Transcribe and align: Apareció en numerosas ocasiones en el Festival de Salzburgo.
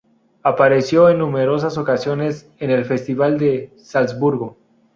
Apareció 0.41 1.09
en 1.11 1.19
numerosas 1.19 1.77
ocasiones 1.77 2.49
en 2.57 2.71
el 2.71 2.85
Festival 2.85 3.37
de 3.37 3.71
Salzburgo. 3.77 4.57